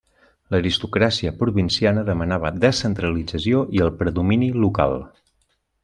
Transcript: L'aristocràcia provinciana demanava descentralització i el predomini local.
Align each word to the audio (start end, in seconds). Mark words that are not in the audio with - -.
L'aristocràcia 0.53 1.33
provinciana 1.41 2.05
demanava 2.07 2.53
descentralització 2.65 3.63
i 3.79 3.85
el 3.89 3.95
predomini 4.01 4.51
local. 4.65 4.99